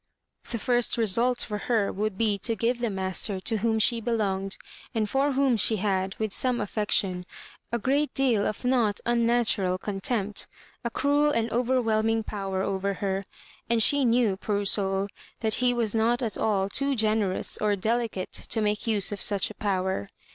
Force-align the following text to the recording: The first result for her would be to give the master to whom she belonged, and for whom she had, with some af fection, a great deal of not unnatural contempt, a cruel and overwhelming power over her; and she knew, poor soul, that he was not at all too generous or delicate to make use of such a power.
The 0.49 0.57
first 0.57 0.97
result 0.97 1.43
for 1.43 1.59
her 1.69 1.91
would 1.91 2.17
be 2.17 2.39
to 2.39 2.55
give 2.55 2.79
the 2.79 2.89
master 2.89 3.39
to 3.41 3.57
whom 3.57 3.77
she 3.77 4.01
belonged, 4.01 4.57
and 4.95 5.07
for 5.07 5.33
whom 5.33 5.57
she 5.57 5.75
had, 5.75 6.15
with 6.15 6.33
some 6.33 6.59
af 6.59 6.71
fection, 6.71 7.23
a 7.71 7.77
great 7.77 8.11
deal 8.15 8.47
of 8.47 8.65
not 8.65 8.99
unnatural 9.05 9.77
contempt, 9.77 10.47
a 10.83 10.89
cruel 10.89 11.29
and 11.29 11.51
overwhelming 11.51 12.23
power 12.23 12.63
over 12.63 12.95
her; 12.95 13.25
and 13.69 13.83
she 13.83 14.03
knew, 14.03 14.37
poor 14.37 14.65
soul, 14.65 15.07
that 15.41 15.53
he 15.61 15.71
was 15.71 15.93
not 15.93 16.23
at 16.23 16.35
all 16.35 16.67
too 16.67 16.95
generous 16.95 17.59
or 17.59 17.75
delicate 17.75 18.31
to 18.31 18.59
make 18.59 18.87
use 18.87 19.11
of 19.11 19.21
such 19.21 19.51
a 19.51 19.53
power. 19.53 20.09